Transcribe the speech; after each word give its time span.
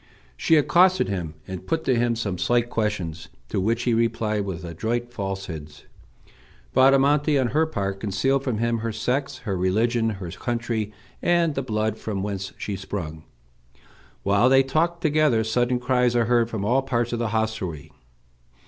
She 0.35 0.55
accosted 0.55 1.09
him, 1.09 1.35
and 1.47 1.67
put 1.67 1.83
to 1.83 1.95
him 1.95 2.15
some 2.15 2.39
slight 2.39 2.71
questions, 2.71 3.29
to 3.49 3.59
which 3.61 3.83
he 3.83 3.93
replied 3.93 4.45
with 4.45 4.63
adroit 4.65 5.13
falsehoods. 5.13 5.85
Bradamante, 6.73 7.37
on 7.39 7.49
her 7.49 7.67
part, 7.67 7.99
concealed 7.99 8.43
from 8.43 8.57
him 8.57 8.79
her 8.79 8.91
sex, 8.91 9.37
her 9.45 9.55
religion, 9.55 10.09
her 10.17 10.31
country, 10.31 10.91
and 11.21 11.53
the 11.53 11.61
blood 11.61 11.99
from 11.99 12.23
whence 12.23 12.51
she 12.57 12.75
sprung. 12.75 13.25
While 14.23 14.49
they 14.49 14.63
talk 14.63 15.01
together, 15.01 15.43
sudden 15.43 15.77
cries 15.79 16.15
are 16.15 16.25
heard 16.25 16.49
from 16.49 16.65
all 16.65 16.81
parts 16.81 17.13
of 17.13 17.19
the 17.19 17.27
hostelry. 17.27 17.91